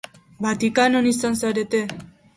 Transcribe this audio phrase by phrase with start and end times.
[0.45, 1.87] Vaticanoan izan zarete?